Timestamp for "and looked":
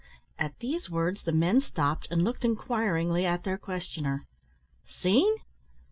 2.09-2.43